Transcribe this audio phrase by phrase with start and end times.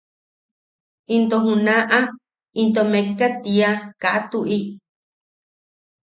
[1.15, 1.99] Into junaʼa
[2.61, 3.69] into mekka tiia
[4.01, 4.59] –Kaa tuʼi.